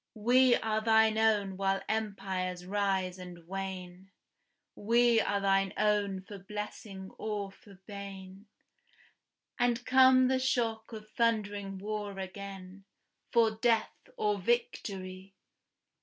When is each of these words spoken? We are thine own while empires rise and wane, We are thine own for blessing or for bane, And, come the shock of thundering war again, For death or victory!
We 0.15 0.55
are 0.55 0.81
thine 0.81 1.19
own 1.19 1.57
while 1.57 1.79
empires 1.87 2.65
rise 2.65 3.19
and 3.19 3.47
wane, 3.47 4.09
We 4.73 5.21
are 5.21 5.39
thine 5.39 5.73
own 5.77 6.21
for 6.21 6.39
blessing 6.39 7.11
or 7.19 7.51
for 7.51 7.75
bane, 7.85 8.47
And, 9.59 9.85
come 9.85 10.27
the 10.27 10.39
shock 10.39 10.91
of 10.91 11.07
thundering 11.11 11.77
war 11.77 12.17
again, 12.17 12.85
For 13.31 13.51
death 13.51 13.93
or 14.17 14.39
victory! 14.39 15.35